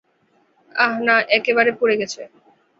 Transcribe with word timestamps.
আহ, 0.75 1.07
না, 1.07 1.15
একেবারে 1.37 1.71
পুড়ে 1.79 1.95
গেছে। 1.97 2.21